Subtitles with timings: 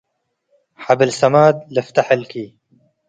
[0.83, 2.33] “ሐብል-ሰማድ” ልፍተሕ እልኪ።